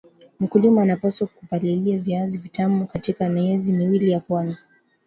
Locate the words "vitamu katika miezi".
2.37-3.73